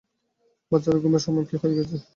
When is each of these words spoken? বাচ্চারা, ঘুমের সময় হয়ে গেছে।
বাচ্চারা, 0.71 0.97
ঘুমের 0.99 1.21
সময় 1.25 1.45
হয়ে 1.61 1.77
গেছে। 1.77 1.97